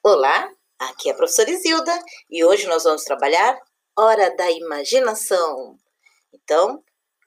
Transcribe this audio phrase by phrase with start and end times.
[0.00, 0.48] Olá,
[0.78, 1.92] aqui é a professora Isilda
[2.30, 3.60] e hoje nós vamos trabalhar
[3.98, 5.76] Hora da Imaginação.
[6.32, 6.84] Então,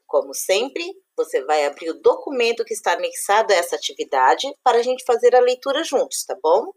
[0.08, 4.82] como sempre, você vai abrir o documento que está anexado a essa atividade para a
[4.82, 6.72] gente fazer a leitura juntos, tá bom?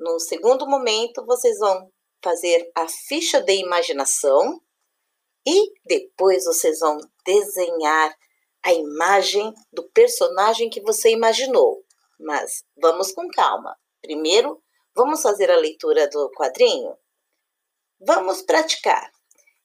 [0.00, 1.88] No segundo momento, vocês vão
[2.22, 4.60] fazer a ficha de imaginação
[5.46, 8.12] e depois vocês vão desenhar
[8.64, 11.84] a imagem do personagem que você imaginou.
[12.18, 13.76] Mas vamos com calma.
[14.02, 14.60] Primeiro,
[14.94, 16.96] vamos fazer a leitura do quadrinho?
[18.00, 19.12] Vamos praticar.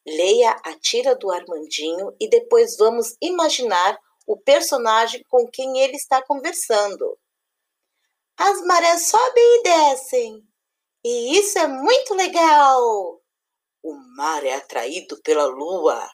[0.05, 6.21] Leia a tira do Armandinho e depois vamos imaginar o personagem com quem ele está
[6.21, 7.17] conversando.
[8.37, 10.47] As marés sobem e descem.
[11.03, 13.21] E isso é muito legal.
[13.83, 16.09] O mar é atraído pela lua.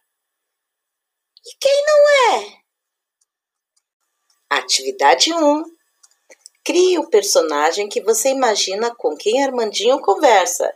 [1.46, 2.64] E quem não é?
[4.50, 5.75] Atividade 1.
[6.66, 10.74] Crie o personagem que você imagina com quem Armandinho conversa.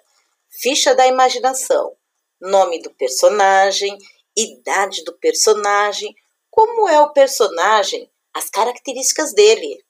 [0.61, 1.97] Ficha da imaginação.
[2.39, 3.97] Nome do personagem,
[4.37, 6.15] idade do personagem,
[6.51, 9.83] como é o personagem, as características dele.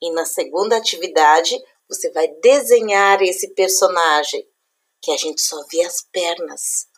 [0.00, 1.54] E na segunda atividade,
[1.86, 4.48] você vai desenhar esse personagem,
[5.02, 6.88] que a gente só vê as pernas.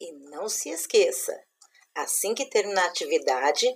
[0.00, 1.36] E não se esqueça,
[1.96, 3.66] assim que terminar a atividade,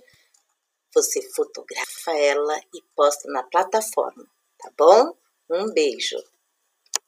[0.93, 4.25] você fotografa ela e posta na plataforma,
[4.59, 5.15] tá bom?
[5.49, 6.17] Um beijo!